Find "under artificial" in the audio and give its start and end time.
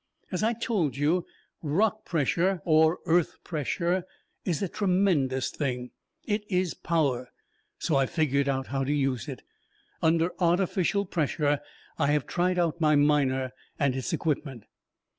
10.01-11.05